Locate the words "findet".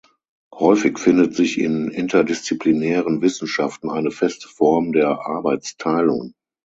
0.97-1.35